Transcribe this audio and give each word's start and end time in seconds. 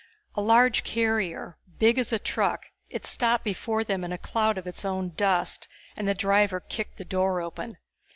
A 0.33 0.41
large 0.41 0.83
carrier, 0.83 1.59
big 1.77 1.99
as 1.99 2.11
a 2.11 2.17
truck, 2.17 2.65
it 2.89 3.05
stopped 3.05 3.43
before 3.43 3.83
them 3.83 4.03
in 4.03 4.11
a 4.11 4.17
cloud 4.17 4.57
of 4.57 4.65
its 4.65 4.83
own 4.83 5.09
dust 5.09 5.67
and 5.95 6.07
the 6.07 6.15
driver 6.15 6.59
kicked 6.59 6.97
the 6.97 7.05
door 7.05 7.39
open. 7.39 7.77